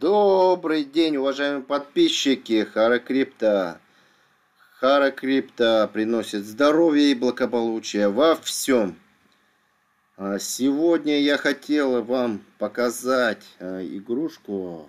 [0.00, 3.78] Добрый день, уважаемые подписчики Хара Крипто.
[4.78, 8.96] Хара Крипто приносит здоровье и благополучие во всем.
[10.16, 14.88] А сегодня я хотел вам показать а, игрушку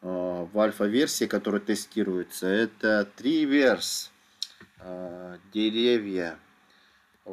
[0.00, 2.46] а, в альфа-версии, которая тестируется.
[2.46, 4.10] Это Триверс
[5.52, 6.38] деревья.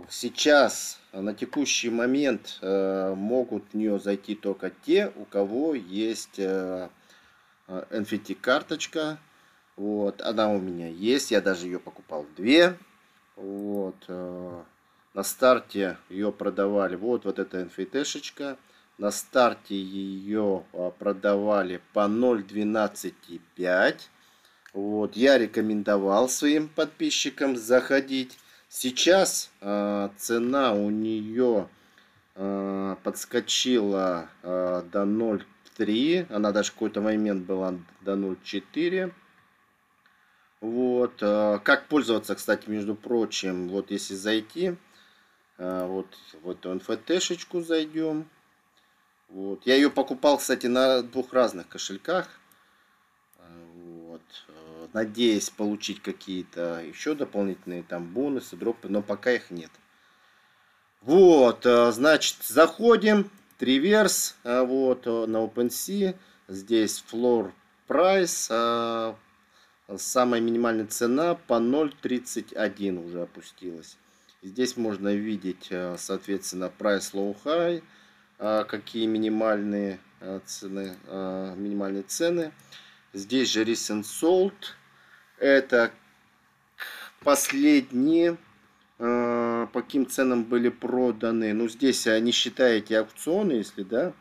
[0.09, 6.39] Сейчас, на текущий момент, могут в нее зайти только те, у кого есть
[7.67, 9.17] NFT карточка
[9.79, 12.77] вот, она у меня есть, я даже ее покупал две.
[13.37, 14.61] Вот, э,
[15.13, 18.57] на старте ее продавали, вот, вот эта NFT-шечка.
[18.97, 23.99] На старте ее э, продавали по 0.12,5.
[24.73, 28.37] Вот, я рекомендовал своим подписчикам заходить.
[28.71, 31.67] Сейчас э, цена у нее
[32.35, 36.31] э, подскочила э, до 0.3.
[36.31, 39.11] Она даже какой-то момент была до 0.4.
[40.61, 41.17] Вот.
[41.21, 44.75] Э, как пользоваться, кстати, между прочим, вот если зайти,
[45.57, 46.05] э, вот
[46.43, 48.29] в эту NFT-шечку зайдем.
[49.29, 49.65] Вот.
[49.65, 52.29] Я ее покупал, кстати, на двух разных кошельках.
[53.39, 53.41] Э,
[54.05, 54.21] вот.
[54.93, 59.71] Надеясь получить какие-то еще дополнительные там бонусы, дропы, но пока их нет.
[61.01, 66.15] Вот, значит, заходим, Триверс, вот, на OpenSea,
[66.47, 67.51] здесь Floor
[67.87, 69.15] Price,
[69.97, 73.97] Самая минимальная цена по 0.31 уже опустилась.
[74.43, 77.81] Здесь можно видеть, э, соответственно, price low high,
[78.37, 82.51] э, какие минимальные э, цены, минимальные цены.
[83.13, 84.53] Здесь же recent sold.
[85.39, 85.91] Это
[87.21, 88.37] последние,
[88.97, 91.53] по каким ценам были проданы.
[91.53, 94.13] Ну, здесь не считаете аукционы, если, да,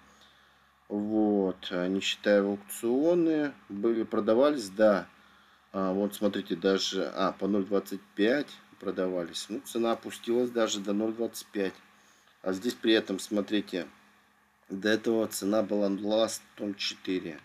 [0.89, 5.07] вот, не считая аукционы, были, продавались, да,
[5.73, 8.47] а, вот смотрите, даже а, по 0.25
[8.81, 9.47] продавались.
[9.49, 11.73] Ну, цена опустилась даже до 0.25.
[12.43, 13.87] А здесь при этом, смотрите,
[14.69, 15.89] до этого цена была
[16.77, 17.41] 4.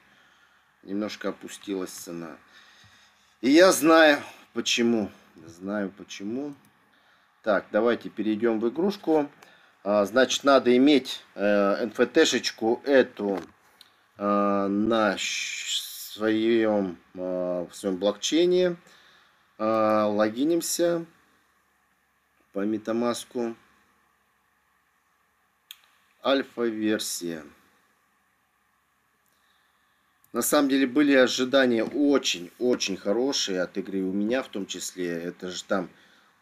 [0.83, 2.37] Немножко опустилась цена.
[3.43, 4.23] И я знаю
[4.53, 5.11] почему.
[5.45, 6.53] Знаю почему.
[7.41, 9.29] Так, давайте перейдем в игрушку.
[9.83, 13.41] А, значит, надо иметь э, NFT-шечку эту
[14.17, 18.77] э, на своем, а, в своем блокчейне,
[19.57, 21.05] а, логинимся
[22.53, 23.57] по MetaMask.
[26.23, 27.43] Альфа-версия.
[30.33, 34.01] На самом деле были ожидания очень-очень хорошие от игры.
[34.01, 35.09] У меня в том числе.
[35.09, 35.89] Это же там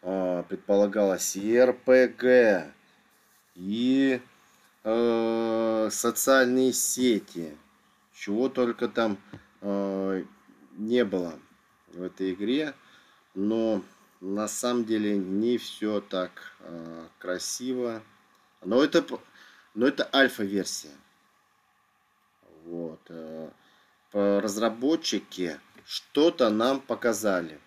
[0.02, 2.72] э, предполагалось и РПГ,
[3.54, 4.20] и
[4.82, 7.56] э, социальные сети.
[8.14, 9.18] Чего только там
[9.62, 10.24] Э,
[10.76, 11.38] не было
[11.92, 12.74] в этой игре,
[13.34, 13.82] но
[14.20, 18.02] на самом деле не все так э, красиво.
[18.64, 19.04] Но это,
[19.74, 20.96] но это альфа-версия.
[22.64, 23.00] Вот.
[23.08, 23.50] Э,
[24.12, 27.58] разработчики что-то нам показали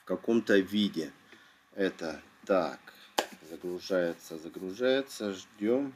[0.00, 1.12] в каком-то виде.
[1.74, 2.80] Это так.
[3.48, 5.34] Загружается, загружается.
[5.34, 5.94] Ждем.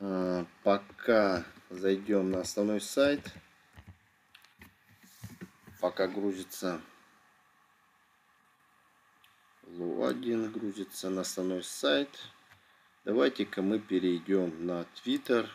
[0.00, 3.20] Э, пока зайдем на основной сайт
[5.78, 6.80] пока грузится
[9.66, 12.08] логин грузится на основной сайт
[13.04, 15.46] давайте-ка мы перейдем на Twitter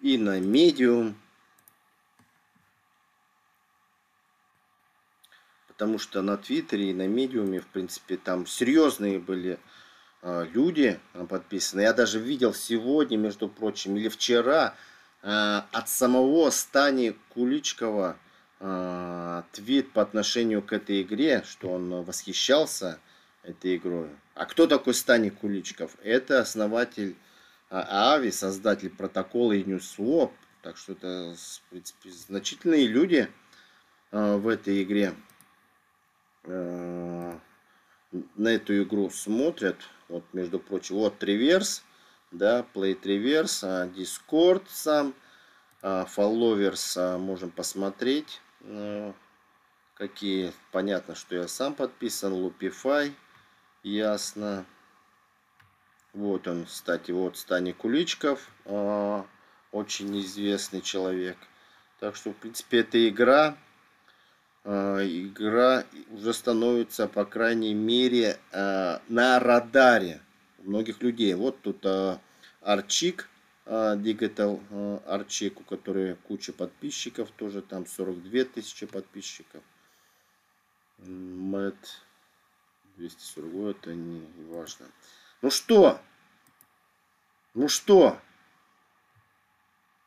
[0.00, 1.14] и на Medium
[5.80, 9.58] потому что на Твиттере и на Медиуме, в принципе, там серьезные были
[10.20, 11.80] э, люди подписаны.
[11.80, 14.74] Я даже видел сегодня, между прочим, или вчера
[15.22, 18.18] э, от самого Стани Куличкова
[19.52, 22.98] твит по отношению к этой игре, что он восхищался
[23.42, 24.10] этой игрой.
[24.34, 25.92] А кто такой Стани Куличков?
[26.02, 27.16] Это основатель
[27.70, 30.30] а, Ави, создатель протокола и Newswap.
[30.60, 33.30] Так что это, в принципе, значительные люди
[34.10, 35.14] в этой игре
[36.44, 37.38] э,
[38.36, 39.76] на эту игру смотрят.
[40.08, 41.84] Вот, между прочим, вот Триверс,
[42.30, 45.14] да, Play Триверс, Discord сам,
[45.82, 48.40] Followers можем посмотреть.
[48.60, 49.14] Ну,
[49.94, 53.12] какие, понятно, что я сам подписан, Lupify,
[53.82, 54.64] ясно.
[56.12, 59.26] Вот он, кстати, вот Стани Куличков, а,
[59.72, 61.36] очень известный человек.
[62.00, 63.56] Так что, в принципе, эта игра, а,
[64.64, 70.20] игра уже становится, по крайней мере, а, на радаре
[70.58, 71.34] многих людей.
[71.34, 71.84] Вот тут
[72.60, 73.28] Арчик
[73.66, 74.60] Digital
[75.06, 79.62] Archeck, у которой куча подписчиков, тоже там 42 тысячи подписчиков.
[80.98, 82.02] Мэтт
[82.96, 84.86] 240, это не важно.
[85.40, 86.00] Ну что?
[87.54, 88.20] Ну что?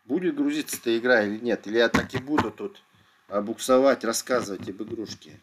[0.05, 1.65] Будет грузиться-то игра или нет?
[1.65, 2.81] Или я так и буду тут
[3.29, 5.39] буксовать, рассказывать об игрушке?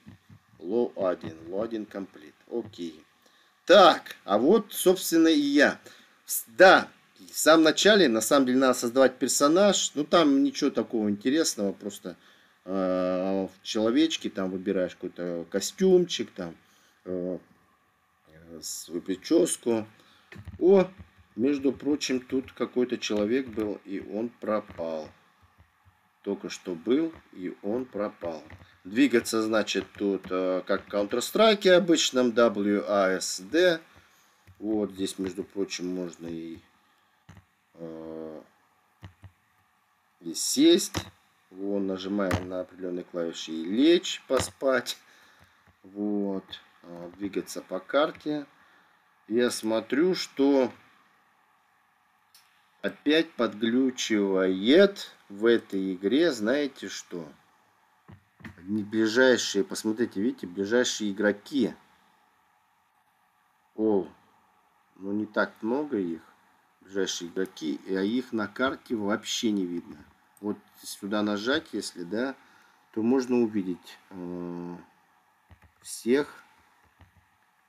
[0.58, 2.34] Ло 1, ло 1 комплит.
[2.50, 3.02] Окей.
[3.66, 5.78] Так, а вот, собственно, и я.
[6.46, 6.88] Да,
[7.18, 9.92] в самом начале, на самом деле, надо создавать персонаж.
[9.94, 12.16] Ну, там ничего такого интересного, просто
[12.64, 12.72] э,
[13.46, 16.54] в человечке там выбираешь какой-то костюмчик, там,
[17.04, 17.38] э,
[18.62, 19.86] свою прическу.
[20.58, 20.88] О,
[21.36, 25.08] между прочим, тут какой-то человек был, и он пропал.
[26.22, 28.42] Только что был, и он пропал.
[28.84, 33.80] Двигаться, значит, тут э, как Counter-Strike обычном, WASD.
[34.58, 36.58] Вот здесь, между прочим, можно и,
[37.74, 38.40] э,
[40.20, 41.04] и сесть.
[41.50, 44.98] Вот, нажимаем на определенные клавиши и лечь, поспать.
[45.82, 46.44] Вот,
[46.82, 48.44] э, двигаться по карте.
[49.26, 50.70] Я смотрю, что
[52.82, 57.26] опять подглючивает в этой игре, знаете что?
[58.62, 61.74] Не ближайшие, посмотрите, видите, ближайшие игроки.
[63.76, 64.06] О,
[64.96, 66.22] ну не так много их,
[66.80, 69.96] ближайшие игроки, а их на карте вообще не видно.
[70.40, 72.34] Вот сюда нажать, если, да,
[72.92, 74.76] то можно увидеть э,
[75.82, 76.42] всех.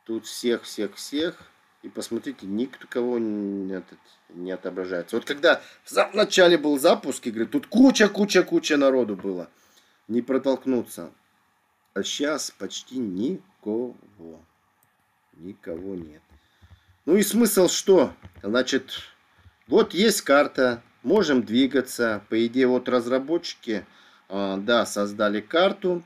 [0.05, 1.50] Тут всех, всех, всех.
[1.83, 3.97] И посмотрите, никого не, этот,
[4.29, 5.15] не отображается.
[5.15, 9.49] Вот когда в начале был запуск игры, тут куча, куча, куча народу было.
[10.07, 11.11] Не протолкнуться.
[11.93, 13.95] А сейчас почти никого.
[15.33, 16.21] Никого нет.
[17.05, 18.13] Ну и смысл что?
[18.43, 18.99] Значит,
[19.67, 22.23] вот есть карта, можем двигаться.
[22.29, 23.85] По идее, вот разработчики,
[24.29, 26.03] э, да, создали карту.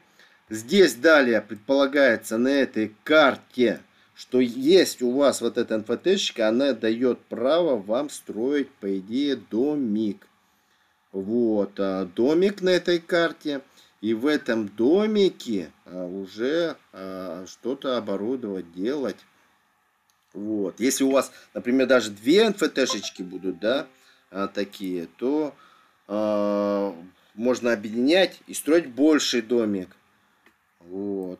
[0.49, 3.81] Здесь далее предполагается на этой карте
[4.15, 10.27] что есть у вас вот эта НФТшка, она дает право вам строить, по идее, домик.
[11.11, 13.61] Вот, а домик на этой карте.
[14.01, 19.17] И в этом домике а, уже а, что-то оборудовать, делать.
[20.33, 20.79] Вот.
[20.79, 23.87] Если у вас, например, даже две НФТшечки будут, да,
[24.53, 25.55] такие, то
[27.35, 29.95] можно объединять и строить больший домик.
[30.85, 31.39] Вот.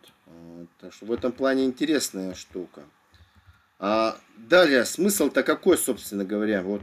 [0.80, 2.84] Так что в этом плане интересная штука.
[3.80, 6.62] А далее, смысл-то какой, собственно говоря?
[6.62, 6.82] Вот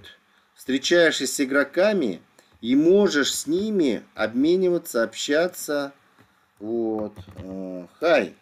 [0.54, 2.20] встречаешься с игроками
[2.60, 5.92] и можешь с ними обмениваться, общаться.
[6.60, 7.14] Вот.
[7.98, 8.34] Хай.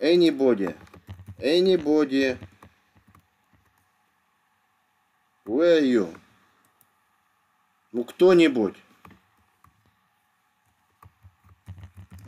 [0.00, 0.74] Anybody.
[1.38, 2.38] Anybody.
[5.44, 6.16] Where are you?
[7.92, 8.76] Ну, кто-нибудь.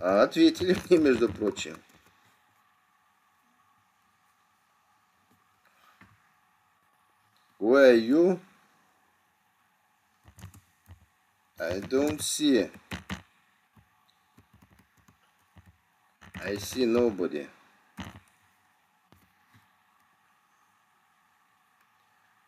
[0.00, 1.76] А ответили мне, между прочим.
[7.58, 8.40] Where are you?
[11.58, 12.70] I don't see.
[16.42, 17.46] I see nobody.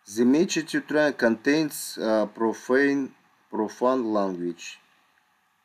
[0.06, 3.10] The message you try contains uh, profane,
[3.50, 4.78] profane language.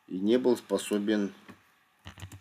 [0.10, 1.34] И не был способен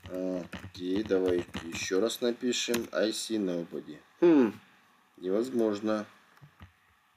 [0.08, 2.88] Окей, давай еще раз напишем.
[2.92, 3.98] I see nobody.
[4.20, 4.52] Хм,
[5.16, 6.06] невозможно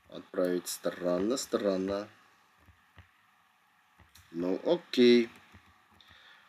[0.09, 0.67] отправить.
[0.67, 2.07] Странно, странно.
[4.31, 5.29] Ну, окей.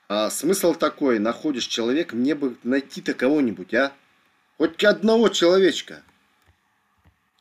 [0.09, 3.93] А смысл такой, находишь человека, мне бы найти-то кого-нибудь, а?
[4.59, 6.03] Хоть одного человечка.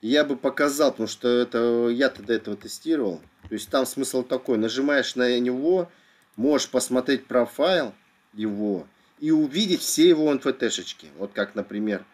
[0.01, 3.21] Я бы показал, потому что это я-то до этого тестировал.
[3.49, 5.91] То есть там смысл такой, нажимаешь на него,
[6.35, 7.93] можешь посмотреть профайл,
[8.33, 8.87] его
[9.19, 11.09] и увидеть все его НФТшечки.
[11.17, 12.05] Вот как, например,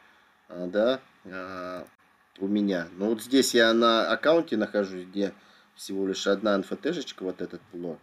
[0.50, 1.88] а, да, а,
[2.40, 2.88] у меня.
[2.94, 5.34] Но вот здесь я на аккаунте нахожусь, где
[5.76, 8.00] всего лишь одна НФТшечка, вот этот плод.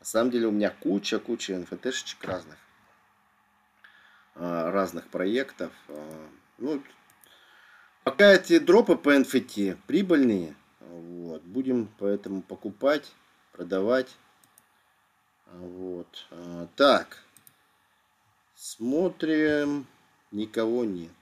[0.00, 2.56] На самом деле у меня куча-куча НФТшечек разных.
[4.34, 5.72] А, разных проектов.
[6.58, 6.82] Ну,
[8.04, 13.12] пока эти дропы по NFT прибыльные, вот, будем поэтому покупать,
[13.52, 14.16] продавать.
[15.52, 16.26] Вот.
[16.76, 17.25] Так.
[18.56, 19.86] Смотрим.
[20.32, 21.12] Никого нет.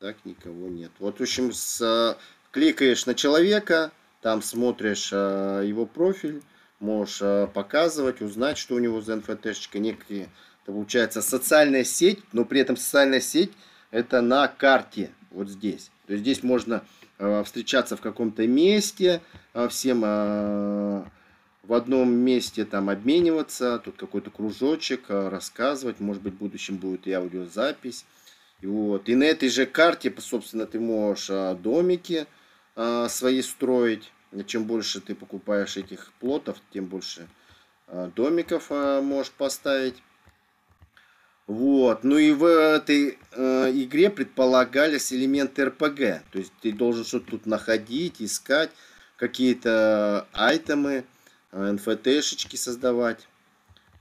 [0.00, 0.90] Так, никого нет.
[0.98, 2.18] Вот, в общем, с,
[2.52, 3.92] кликаешь на человека,
[4.22, 6.42] там смотришь э, его профиль,
[6.78, 9.78] можешь э, показывать, узнать, что у него за NFT-шечка.
[9.78, 10.30] Некие,
[10.62, 13.52] это получается социальная сеть, но при этом социальная сеть
[13.90, 15.90] это на карте, вот здесь.
[16.06, 16.82] То есть здесь можно
[17.18, 19.20] э, встречаться в каком-то месте,
[19.52, 21.04] э, всем э,
[21.62, 27.12] в одном месте там обмениваться, тут какой-то кружочек, рассказывать, может быть в будущем будет и
[27.12, 28.04] аудиозапись.
[28.60, 29.08] И, вот.
[29.08, 32.26] и на этой же карте, собственно, ты можешь домики
[33.08, 34.12] свои строить.
[34.46, 37.26] Чем больше ты покупаешь этих плотов, тем больше
[38.14, 40.02] домиков можешь поставить.
[41.50, 42.04] Вот.
[42.04, 46.22] Ну и в этой э, игре предполагались элементы РПГ.
[46.30, 48.70] То есть ты должен что-то тут находить, искать,
[49.16, 51.02] какие-то айтемы, э,
[51.52, 53.28] НФТшечки создавать.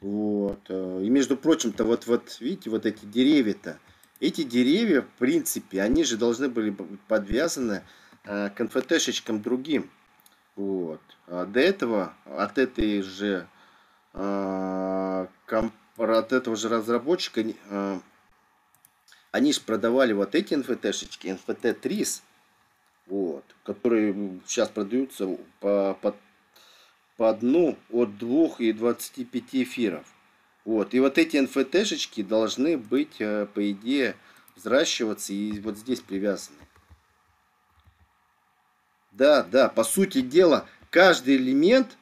[0.02, 0.60] Вот.
[0.70, 3.80] Э, и между прочим-то, вот, вот видите, вот эти деревья-то,
[4.20, 7.84] эти деревья, в принципе, они же должны были быть подвязаны
[8.26, 9.90] э, к НФТшечкам другим.
[10.56, 11.02] Вот.
[11.28, 13.48] А до этого от этой же
[14.14, 15.28] э,
[15.98, 18.00] от этого же разработчика, э,
[19.32, 22.22] они же продавали вот эти NFT TRIS,
[23.08, 26.16] вот, которые сейчас продаются по, по,
[27.20, 30.06] по одну от 2 и 25 эфиров.
[30.64, 34.16] Вот, и вот эти NFT-шечки должны быть, э, по идее,
[34.56, 36.60] взращиваться и вот здесь привязаны.
[39.12, 41.98] Да, да, по сути дела, каждый элемент,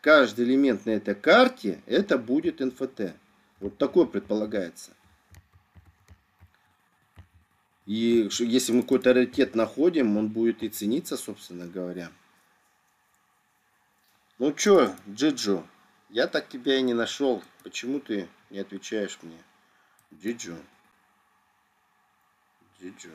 [0.00, 3.12] каждый элемент на этой карте, это будет NFT.
[3.60, 4.92] Вот такое предполагается.
[7.84, 12.10] И если мы какой-то раритет находим, он будет и цениться, собственно говоря.
[14.42, 15.64] Ну чё, Джиджу,
[16.10, 17.44] я так тебя и не нашел.
[17.62, 19.38] Почему ты не отвечаешь мне?
[20.12, 20.56] Джиджу.
[22.80, 23.10] Джиджу.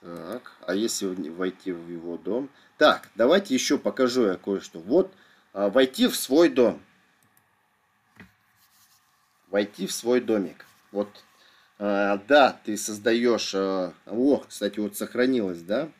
[0.00, 2.48] Так, а если войти в его дом?
[2.78, 4.80] Так, давайте еще покажу я кое-что.
[4.80, 5.12] Вот
[5.52, 6.82] а, войти в свой дом.
[9.48, 10.64] Войти в свой домик.
[10.92, 11.22] Вот,
[11.78, 13.54] а, да, ты создаешь...
[13.54, 15.92] А, о, кстати, вот сохранилось, да?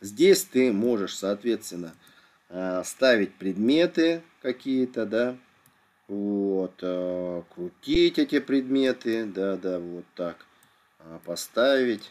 [0.00, 1.94] Здесь ты можешь, соответственно,
[2.84, 5.36] ставить предметы какие-то, да?
[6.08, 6.76] Вот,
[7.54, 10.36] крутить эти предметы, да, да, вот так.
[11.24, 12.10] Поставить.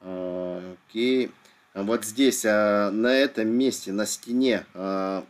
[0.00, 1.30] Окей
[1.74, 5.24] вот здесь, а, на этом месте, на стене а,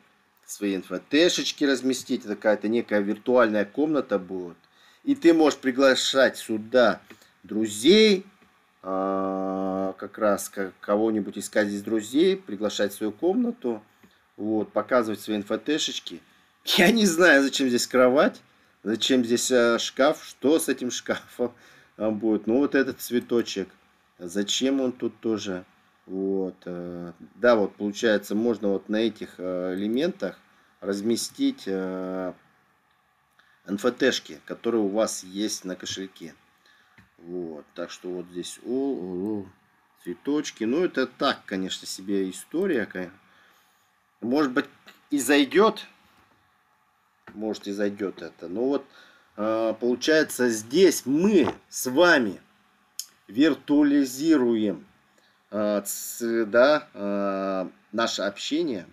[0.45, 2.25] свои инфотешечки разместить.
[2.25, 4.57] Это какая-то некая виртуальная комната будет.
[5.05, 7.01] И ты можешь приглашать сюда
[7.43, 8.32] друзей, а,
[8.83, 13.83] как раз кого-нибудь искать здесь друзей, приглашать в свою комнату,
[14.37, 16.21] вот, показывать свои инфотешечки.
[16.65, 18.43] Я не знаю, зачем здесь кровать,
[18.83, 21.55] зачем здесь шкаф, что с этим шкафом
[21.97, 22.47] будет.
[22.47, 23.69] Ну, вот этот цветочек,
[24.19, 25.65] зачем он тут тоже?
[26.07, 26.57] Вот.
[26.65, 30.39] Э, да, вот получается, можно вот на этих э, элементах
[30.81, 32.33] разместить э,
[34.45, 36.35] которые у вас есть на кошельке.
[37.23, 37.65] Вот.
[37.75, 39.47] Так что вот здесь о, о,
[40.03, 40.65] цветочки.
[40.65, 43.11] Ну, это так, конечно, себе история.
[44.21, 44.67] Может быть,
[45.11, 45.87] и зайдет.
[47.35, 48.49] Может, и зайдет это.
[48.49, 48.87] Но вот
[49.81, 52.41] получается, здесь мы с вами
[53.29, 54.87] виртуализируем
[55.53, 55.83] Э,
[56.47, 58.87] да, э, наше общение,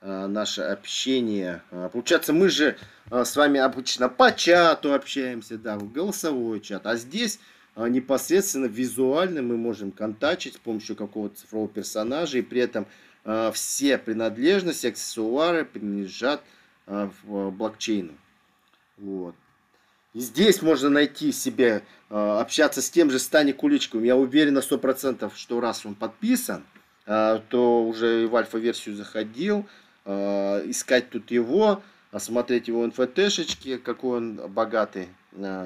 [0.00, 1.62] наше общение.
[1.92, 2.76] Получается, мы же
[3.10, 7.40] с вами обычно по чату общаемся, да, в голосовой чат, а здесь
[7.76, 12.86] непосредственно визуально мы можем контачить с помощью какого-то цифрового персонажа, и при этом
[13.52, 16.42] все принадлежности, аксессуары принадлежат
[16.86, 18.14] блокчейну.
[18.98, 19.34] Вот.
[20.14, 24.04] И здесь можно найти себе, э, общаться с тем же Стани Куличковым.
[24.04, 26.64] Я уверен на 100%, что раз он подписан,
[27.06, 29.64] э, то уже в альфа-версию заходил, э,
[30.08, 35.08] искать тут его, осмотреть его НФТшечки, какой он богатый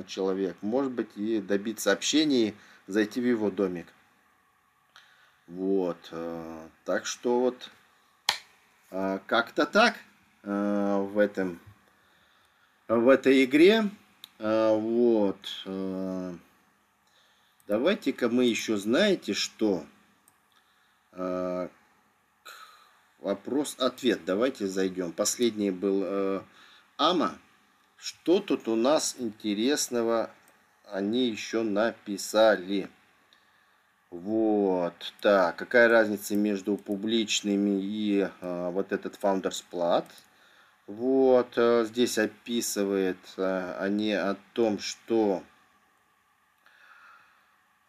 [0.06, 0.56] человек.
[0.60, 2.54] Может быть и добиться общения,
[2.88, 3.86] зайти в его домик.
[5.46, 6.12] Вот.
[6.84, 7.70] Так что вот
[9.26, 9.94] как-то так
[10.42, 11.60] в этом
[12.88, 13.88] в этой игре.
[14.38, 15.66] Вот.
[17.68, 19.86] Давайте-ка мы еще знаете что?
[23.22, 24.24] Вопрос-ответ.
[24.24, 25.12] Давайте зайдем.
[25.12, 26.40] Последний был э,
[26.96, 27.38] Ама.
[27.96, 30.30] Что тут у нас интересного
[30.90, 32.90] они еще написали?
[34.10, 35.14] Вот.
[35.20, 40.04] Так, какая разница между публичными и э, вот этот Founders Plat?
[40.88, 45.44] Вот э, здесь описывает э, они о том, что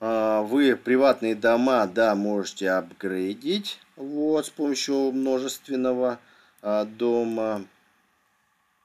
[0.04, 6.20] вы приватные дома, да, можете апгрейдить вот, с помощью множественного
[6.62, 7.66] дома.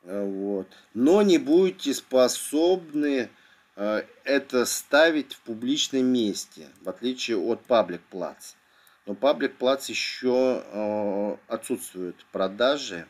[0.09, 0.69] Вот.
[0.95, 3.29] Но не будете способны
[3.77, 8.55] э, это ставить в публичном месте, в отличие от Public Platz.
[9.07, 13.07] Но Public Platz еще э, отсутствует в продаже.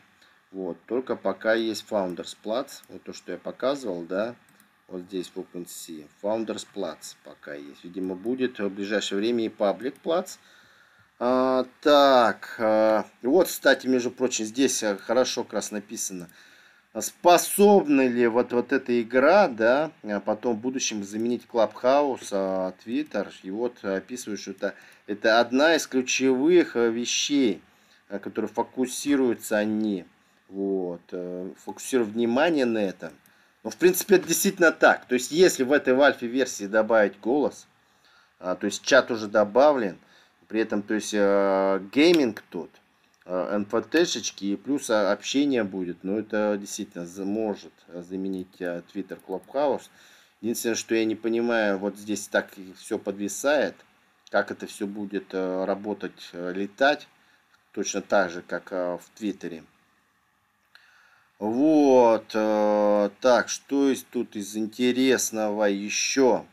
[0.51, 4.35] Вот, только пока есть Founders Platz, вот то, что я показывал, да,
[4.89, 6.07] вот здесь в OpenSea.
[6.21, 7.83] Founders Platz пока есть.
[7.83, 10.37] Видимо, будет в ближайшее время и Public Platz.
[11.19, 16.29] А, так, а, вот, кстати, между прочим, здесь э, хорошо как раз написано.
[16.97, 23.29] Способна ли вот, вот эта игра, да, а потом в будущем заменить Clubhouse, а, Twitter,
[23.43, 24.75] и вот описывают, что это,
[25.07, 27.61] это одна из ключевых э, вещей,
[28.07, 30.05] э, которые фокусируются они,
[30.47, 31.01] вот,
[31.63, 33.11] фокусируют внимание на этом.
[33.63, 35.05] Ну, в принципе, это действительно так.
[35.05, 37.67] То есть, если в этой альфе версии добавить голос,
[38.39, 39.99] а, то есть чат уже добавлен,
[40.47, 42.71] при этом, то есть, э, гейминг тут,
[43.25, 49.89] э, НФТшечки и плюс общение будет, ну, это действительно может заменить э, Twitter Clubhouse.
[50.41, 53.75] Единственное, что я не понимаю, вот здесь так все подвисает,
[54.31, 57.09] как это все будет работать, летать,
[57.73, 59.63] точно так же, как в Твиттере.
[61.39, 62.31] Вот.
[62.33, 66.45] Э, так, что есть тут из интересного еще?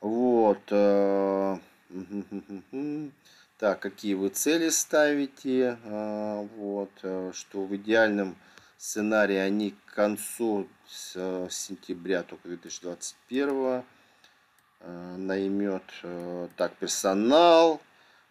[0.00, 0.62] Вот.
[0.70, 1.58] Э,
[3.58, 5.78] так, какие вы цели ставите?
[5.84, 6.90] Э, вот.
[7.34, 8.36] Что в идеальном
[8.78, 13.82] сценарии они к концу сентября только 2021
[15.18, 15.82] наймет
[16.56, 17.82] так персонал.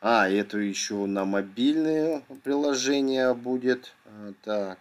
[0.01, 3.93] А, это еще на мобильные приложения будет.
[4.43, 4.79] Так.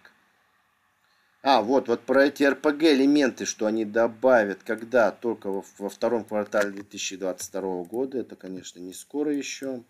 [1.42, 6.24] А, вот, вот про эти RPG элементы, что они добавят, когда только во, во втором
[6.24, 9.84] квартале 2022 года, это, конечно, не скоро еще.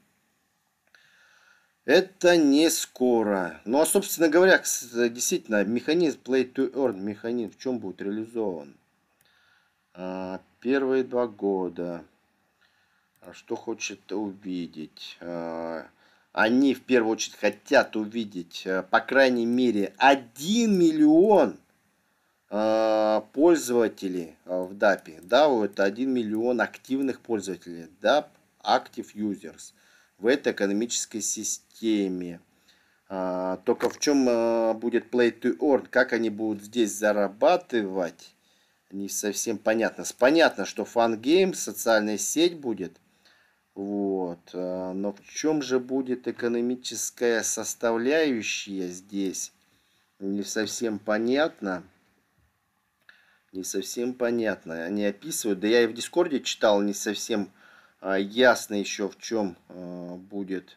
[1.87, 3.63] Это не скоро.
[3.65, 8.77] Ну, а, собственно говоря, действительно, механизм Play to Earn, механизм в чем будет реализован?
[9.95, 12.05] А, первые два года.
[13.23, 15.17] А что хочет увидеть?
[16.39, 21.59] А, они в первую очередь хотят увидеть, э, по крайней мере, 1 миллион
[22.51, 25.21] э, пользователей э, в DAP.
[25.23, 27.89] Да, это 1 миллион активных пользователей.
[28.01, 28.27] DAP
[28.63, 29.73] Active Users
[30.19, 32.41] в этой экономической системе.
[33.09, 34.27] Только в чем
[34.79, 38.35] будет Play to Earn, как они будут здесь зарабатывать,
[38.91, 40.05] не совсем понятно.
[40.19, 43.01] Понятно, что Game, социальная сеть будет–
[43.79, 44.41] вот.
[44.55, 49.53] Э, но в чем же будет экономическая составляющая здесь?
[50.19, 51.85] Не совсем понятно.
[53.53, 54.85] Не совсем понятно.
[54.85, 55.61] Они описывают.
[55.61, 57.53] Да я и в Дискорде читал, не совсем
[58.01, 60.77] а, ясно еще в чем а, будет.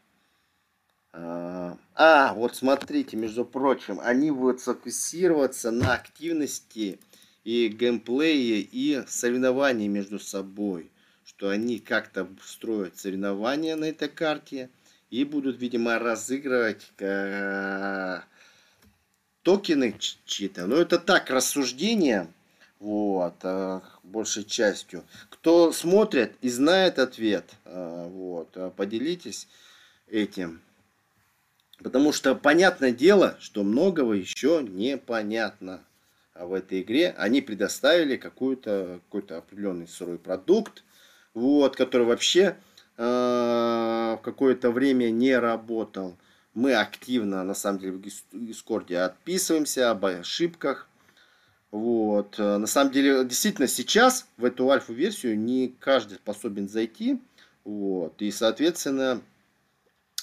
[1.12, 7.00] А, а, вот смотрите, между прочим, они будут сфокусироваться на активности
[7.44, 10.92] и геймплее и соревновании между собой
[11.42, 14.70] что они как-то строят соревнования на этой карте
[15.10, 18.20] и будут, видимо, разыгрывать э,
[19.42, 20.68] токены чьи-то.
[20.68, 22.32] Но это так, рассуждение,
[22.80, 25.04] вот, э, большей частью.
[25.32, 29.48] Кто смотрит и знает ответ, э, вот, поделитесь
[30.12, 30.62] этим.
[31.80, 35.84] Потому что понятное дело, что многого еще непонятно
[36.36, 37.16] в этой игре.
[37.18, 40.84] Они предоставили какой-то какой определенный сырой продукт,
[41.34, 42.58] вот, который вообще
[42.98, 46.18] э, какое-то время не работал.
[46.54, 48.02] Мы активно, на самом деле, в
[48.34, 50.88] Дискорде отписываемся об ошибках.
[51.72, 52.38] Вот.
[52.38, 57.22] На самом деле, действительно, сейчас в эту альфа-версию не каждый способен зайти.
[57.64, 58.22] Вот.
[58.22, 59.22] И, соответственно,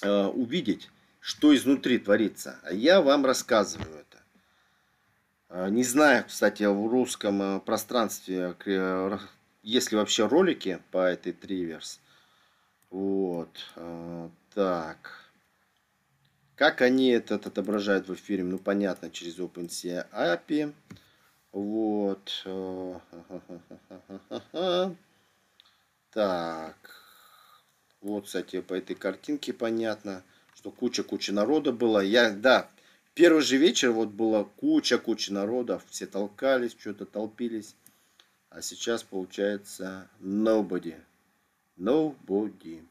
[0.01, 2.59] э, увидеть, что изнутри творится.
[2.63, 4.23] А я вам рассказываю это.
[5.49, 8.55] Э, не знаю, кстати, в русском э, пространстве
[9.63, 11.99] есть ли вообще ролики по этой Триверс.
[12.89, 13.49] Вот.
[13.75, 15.31] А, так.
[16.55, 18.43] Как они этот отображают в эфире?
[18.43, 20.73] Ну, понятно, через OpenSea API.
[21.51, 22.45] Вот.
[26.11, 26.75] Так.
[28.01, 30.23] Вот, кстати, по этой картинке понятно,
[30.55, 31.99] что куча-куча народа было.
[31.99, 32.67] Я, да,
[33.13, 35.83] первый же вечер вот было куча-куча народов.
[35.87, 37.75] Все толкались, что-то толпились.
[38.49, 40.95] А сейчас получается nobody.
[41.77, 42.83] Nobody.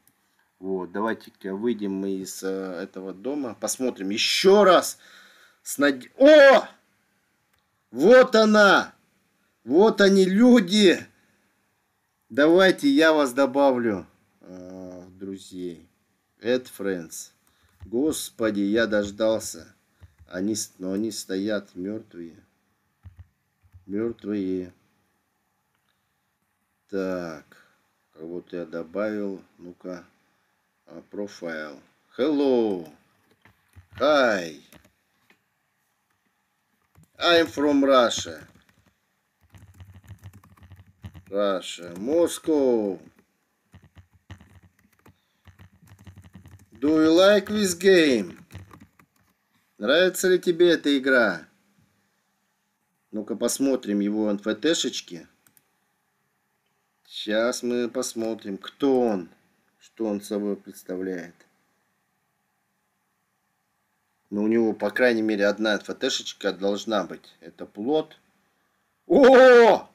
[0.61, 3.57] Вот, давайте-ка выйдем мы из э, этого дома.
[3.61, 4.99] Посмотрим еще раз.
[5.63, 6.05] С над...
[6.17, 6.69] О!
[7.91, 8.95] Вот она!
[9.65, 10.99] Вот они, люди!
[12.29, 14.07] Давайте я вас добавлю,
[14.41, 15.89] э, друзей.
[16.41, 17.31] Add friends.
[17.85, 19.75] Господи, я дождался.
[20.29, 22.37] Они, но они стоят мертвые.
[23.87, 24.73] Мертвые.
[26.91, 27.45] Так,
[28.15, 29.45] кого-то я добавил.
[29.59, 30.07] Ну-ка,
[31.11, 31.81] профайл.
[32.17, 32.91] Hello.
[33.99, 34.61] Hi.
[37.19, 38.47] I'm from Russia.
[41.31, 41.95] Russia.
[41.99, 42.99] Moscow.
[46.81, 48.39] Do you like this game?
[49.77, 51.47] Нравится ли тебе эта игра?
[53.11, 55.29] Ну-ка посмотрим его НФТшечки.
[57.21, 59.29] Сейчас мы посмотрим, кто он,
[59.81, 61.35] что он собой представляет.
[64.31, 67.35] Но ну, у него, по крайней мере, одна НФТшечка должна быть.
[67.41, 68.17] Это плод.
[69.09, 69.91] О!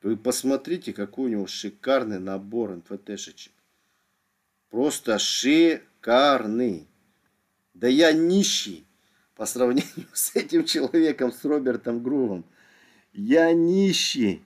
[0.00, 3.52] Вы посмотрите, какой у него шикарный набор НФТшечек.
[4.70, 6.88] Просто шикарный.
[7.74, 8.86] Да я нищий
[9.34, 12.46] по сравнению с этим человеком, с Робертом Грувом.
[13.12, 14.42] Я нищий.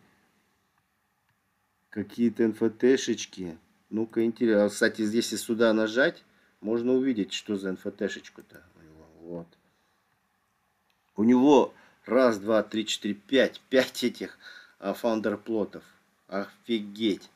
[1.91, 3.59] Какие-то НФТшечки.
[3.91, 4.69] Ну-ка, интересно.
[4.69, 6.23] Кстати, здесь и сюда нажать,
[6.61, 9.07] можно увидеть, что за НФТшечку-то у него.
[9.21, 9.47] Вот.
[11.17, 11.75] У него
[12.05, 13.61] раз, два, три, четыре, пять.
[13.71, 14.39] Пять этих
[14.79, 14.95] а.
[16.29, 17.31] Офигеть.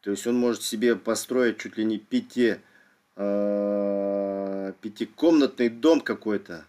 [0.00, 2.56] То есть он может себе построить чуть ли не пяти,
[3.16, 6.64] э, пятикомнатный дом какой-то.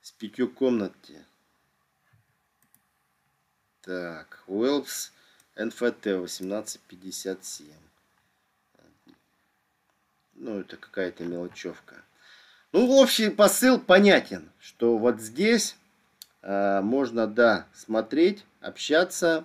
[0.00, 1.26] С пятью комнатами.
[3.82, 5.12] Так, Уэлпс
[5.58, 7.66] НФТ 1857.
[10.34, 11.96] Ну, это какая-то мелочевка.
[12.72, 15.76] Ну, общий посыл понятен, что вот здесь
[16.42, 19.44] э, можно, да, смотреть, общаться.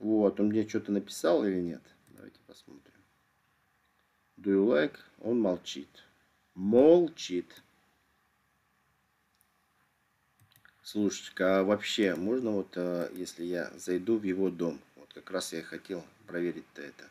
[0.00, 1.82] Вот, он мне что-то написал или нет?
[2.08, 2.94] Давайте посмотрим.
[4.38, 4.96] Do you like?
[5.20, 5.88] Он молчит.
[6.54, 7.62] Молчит.
[10.82, 15.52] Слушайте, а вообще можно вот, э, если я зайду в его дом, вот как раз
[15.52, 17.04] я хотел проверить-то это.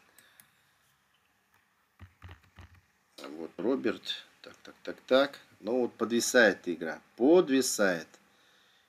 [3.29, 4.25] Вот Роберт.
[4.41, 5.39] Так, так, так, так.
[5.59, 7.01] Ну вот подвисает игра.
[7.15, 8.07] Подвисает.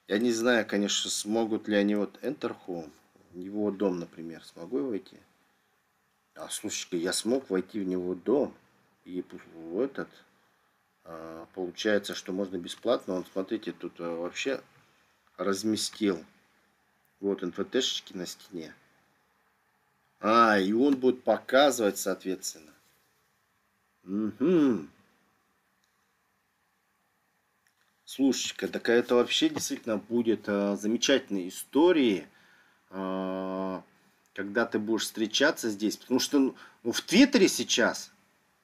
[0.07, 2.91] Я не знаю, конечно, смогут ли они вот Enter Home.
[3.33, 4.45] Его дом, например.
[4.45, 5.17] Смогу я войти?
[6.35, 8.55] А слушайте, я смог войти в него дом.
[9.05, 10.09] И в этот...
[11.05, 13.15] А, получается, что можно бесплатно.
[13.15, 14.63] Он, смотрите, тут а, вообще
[15.37, 16.25] разместил.
[17.21, 18.75] Вот НФТшечки на стене.
[20.21, 22.73] А, и он будет показывать, соответственно.
[24.05, 24.89] Угу.
[28.05, 32.27] Слушай-ка, так это вообще действительно будет а, замечательной историей,
[32.91, 33.85] а,
[34.33, 35.99] когда ты будешь встречаться здесь.
[35.99, 38.11] Потому что ну, в Твиттере сейчас,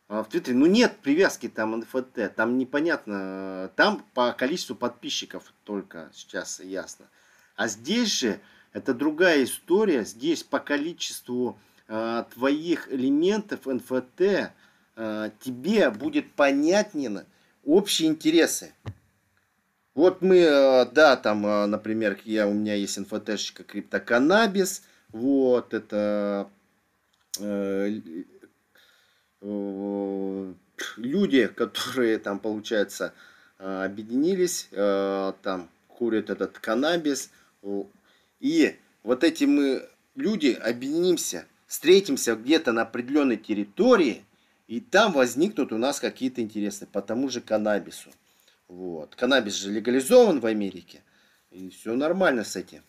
[0.08, 6.10] а, в Твиттере, ну нет привязки там НФТ, там непонятно, там по количеству подписчиков только
[6.14, 7.10] сейчас ясно.
[7.54, 8.40] А здесь же
[8.74, 11.58] это другая история, здесь по количеству
[11.88, 14.52] а, твоих элементов НФТ
[14.96, 17.24] а, тебе будет понятнее
[17.64, 18.74] общие интересы.
[19.94, 24.82] Вот мы, э, да, там, э, например, я, у меня есть инфотешечка криптоканнабис,
[25.12, 26.50] вот, это
[27.38, 28.00] э,
[29.40, 30.52] э,
[30.96, 33.14] люди, которые там, получается,
[33.60, 37.30] э, объединились, э, там, курят этот каннабис,
[38.40, 44.24] и вот эти мы люди объединимся, встретимся где-то на определенной территории,
[44.66, 48.10] и там возникнут у нас какие-то интересы по тому же каннабису.
[48.68, 49.14] Вот.
[49.14, 51.02] Каннабис же легализован в Америке.
[51.50, 52.82] И все нормально с этим.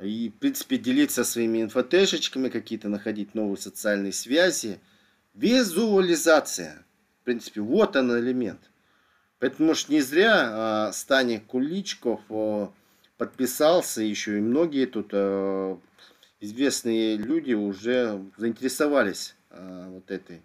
[0.00, 4.80] И, в принципе, делиться своими инфотешечками, какие-то находить новые социальные связи.
[5.34, 6.84] Визуализация.
[7.22, 8.70] В принципе, вот он элемент.
[9.38, 12.72] Поэтому, может, не зря а, Стани Куличков а,
[13.24, 15.78] подписался еще, и многие тут а,
[16.40, 20.42] известные люди уже заинтересовались а, вот этой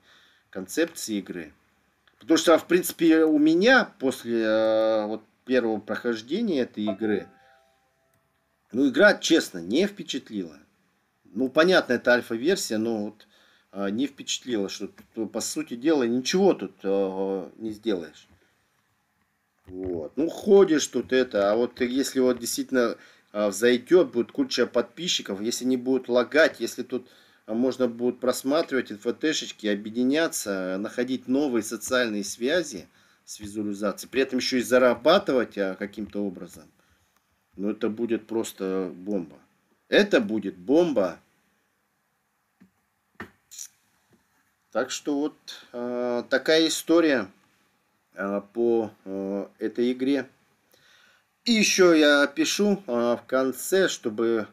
[0.50, 1.54] концепцией игры.
[2.20, 7.28] Потому что, в принципе, у меня после э, вот первого прохождения этой игры,
[8.74, 10.58] ну, игра, честно, не впечатлила.
[11.24, 13.28] Ну, понятно, это альфа-версия, но вот
[13.72, 14.90] э, не впечатлила, что
[15.28, 18.28] по сути дела, ничего тут э, не сделаешь.
[19.70, 20.14] Вот.
[20.16, 22.98] Ну, ходишь тут это, а вот если вот действительно
[23.32, 27.08] э, взойдет, будет куча подписчиков, если не будут лагать, если тут
[27.50, 32.88] а можно будет просматривать инфотешечки, объединяться, находить новые социальные связи
[33.26, 36.72] с визуализацией, при этом еще и зарабатывать а, каким-то образом.
[37.56, 39.40] Ну, это будет просто бомба.
[39.88, 41.20] Это будет бомба.
[44.72, 45.36] Так что вот
[45.74, 47.32] э, такая история
[48.54, 50.28] по э, этой игре.
[51.46, 54.48] И еще я пишу а, в конце, чтобы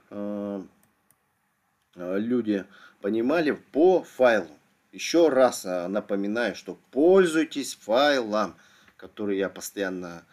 [1.94, 2.64] люди
[3.00, 4.50] понимали по файлу.
[4.92, 8.54] Еще раз напоминаю, что пользуйтесь файлом,
[8.96, 10.24] который я постоянно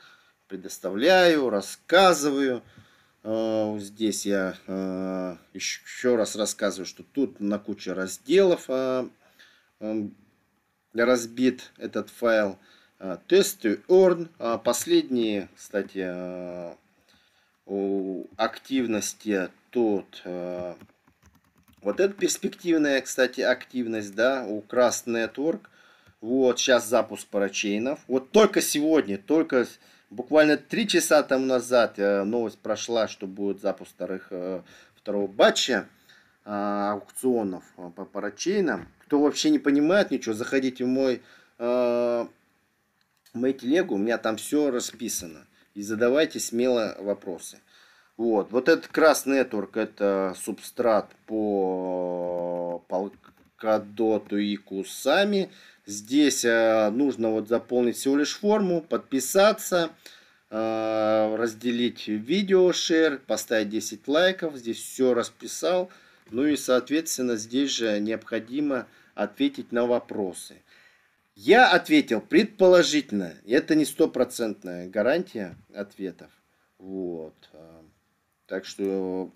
[0.48, 2.62] предоставляю, рассказываю.
[3.24, 4.56] Здесь я
[5.54, 8.69] еще раз рассказываю, что тут на куче разделов
[10.93, 12.60] разбит этот файл.
[13.28, 14.30] Тесты earn.
[14.60, 16.08] Последние, кстати,
[18.38, 20.24] активности тут
[21.84, 25.62] вот это перспективная, кстати, активность, да, у Crust Network.
[26.22, 28.00] Вот, сейчас запуск парачейнов.
[28.08, 29.68] Вот только сегодня, только
[30.10, 34.62] буквально три часа там назад э, новость прошла, что будет запуск вторых, э,
[34.96, 35.89] второго батча
[36.46, 38.88] э, аукционов по парачейнам.
[39.00, 41.22] Кто вообще не понимает ничего, заходите в мой,
[43.34, 45.48] в мой телегу, у меня там все расписано.
[45.74, 47.60] И задавайте смело вопросы.
[48.15, 55.50] Вот, вот этот красный Network это субстрат по Polkadot и Кусами.
[55.88, 59.89] Здесь э, нужно вот заполнить всего лишь форму, подписаться,
[60.52, 64.58] э, разделить видео, шер, поставить 10 лайков.
[64.58, 65.89] Здесь все расписал.
[66.30, 70.62] Ну и, соответственно, здесь же необходимо ответить на вопросы.
[71.36, 73.34] Я ответил предположительно.
[73.46, 76.32] Это не стопроцентная гарантия ответов.
[76.78, 77.50] Вот.
[78.46, 79.32] Так что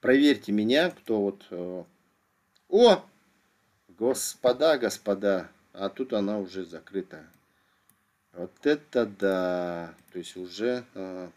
[0.00, 1.46] проверьте меня, кто вот...
[1.50, 1.84] Э,
[2.68, 3.04] о!
[3.88, 5.50] Господа, господа.
[5.72, 7.24] А тут она уже закрыта.
[8.32, 9.94] Вот это да.
[10.12, 11.30] То есть уже э,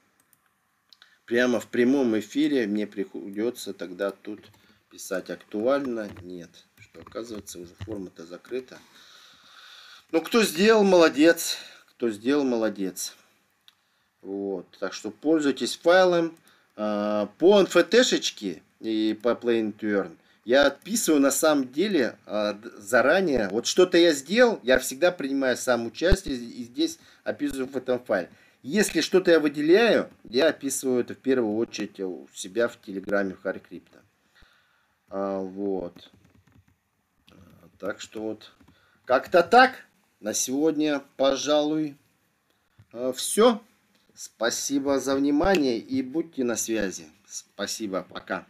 [1.26, 4.44] прямо в прямом эфире мне приходится тогда тут
[4.90, 6.10] писать актуально.
[6.24, 6.50] Нет.
[6.80, 8.80] Что оказывается уже форма-то закрыта.
[10.12, 11.58] Ну, кто сделал, молодец.
[11.90, 13.16] Кто сделал, молодец.
[14.22, 14.66] Вот.
[14.80, 16.38] Так что пользуйтесь файлом.
[16.78, 20.16] А, по nft и по Play to Earn
[20.46, 23.50] я отписываю на самом деле а, заранее.
[23.50, 28.30] Вот что-то я сделал, я всегда принимаю сам участие и здесь описываю в этом файле.
[28.64, 33.42] Если что-то я выделяю, я описываю это в первую очередь у себя в Телеграме в
[33.42, 33.98] Харри Крипто.
[35.10, 36.12] А, вот.
[37.78, 38.54] Так что вот.
[39.04, 39.87] Как-то так.
[40.20, 41.96] На сегодня, пожалуй,
[43.14, 43.62] все.
[44.16, 47.08] Спасибо за внимание и будьте на связи.
[47.28, 48.48] Спасибо, пока.